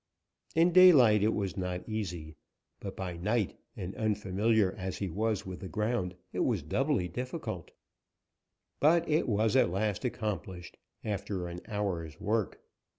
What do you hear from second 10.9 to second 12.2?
after an hour's